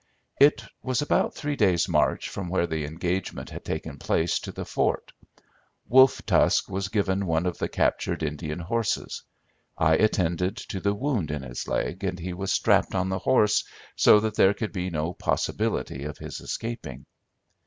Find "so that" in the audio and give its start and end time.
13.95-14.33